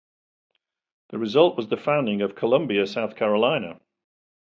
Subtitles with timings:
[1.09, 3.79] The result was the founding of Columbia, South Carolina.